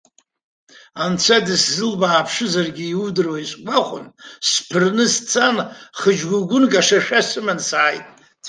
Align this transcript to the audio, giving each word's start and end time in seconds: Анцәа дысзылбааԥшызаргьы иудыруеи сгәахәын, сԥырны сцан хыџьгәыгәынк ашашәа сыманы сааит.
Анцәа 1.03 1.37
дысзылбааԥшызаргьы 1.45 2.85
иудыруеи 2.89 3.45
сгәахәын, 3.51 4.05
сԥырны 4.49 5.05
сцан 5.13 5.55
хыџьгәыгәынк 5.99 6.73
ашашәа 6.79 7.19
сыманы 7.29 7.63
сааит. 7.69 8.05